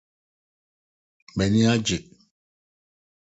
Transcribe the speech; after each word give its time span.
M’ani 1.35 1.61
gyei. 1.85 2.03